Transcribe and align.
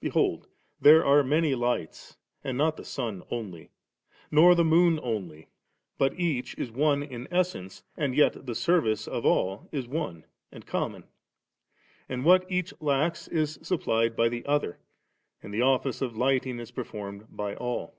Behold 0.00 0.48
diere 0.82 1.04
are 1.04 1.22
many 1.22 1.54
lights, 1.54 2.16
and 2.42 2.56
not 2.56 2.78
the 2.78 2.82
sun 2.82 3.22
only, 3.30 3.68
nor 4.30 4.54
the 4.54 4.64
moon 4.64 4.98
only, 5.02 5.48
but 5.98 6.18
each 6.18 6.54
is 6.54 6.70
one 6.72 7.02
in 7.02 7.26
essence^ 7.26 7.82
and 7.94 8.14
yet 8.14 8.46
the 8.46 8.54
service 8.54 9.06
of 9.06 9.26
ail 9.26 9.68
is 9.72 9.86
one 9.86 10.24
and 10.50 10.64
common; 10.64 11.04
and 12.08 12.24
what 12.24 12.50
each 12.50 12.72
lacks, 12.80 13.28
is 13.28 13.58
supplied 13.60 14.16
by 14.16 14.30
the 14.30 14.46
other, 14.46 14.78
and 15.42 15.52
the 15.52 15.60
office 15.60 16.00
of 16.00 16.16
lighting 16.16 16.58
is 16.58 16.70
performed 16.70 17.26
by 17.28 17.54
all'. 17.54 17.98